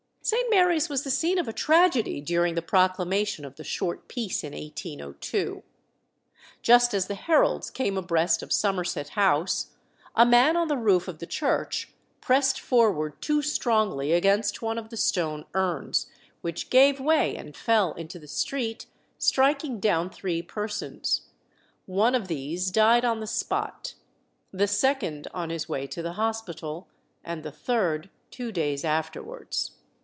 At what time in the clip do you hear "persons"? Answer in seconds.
20.43-21.23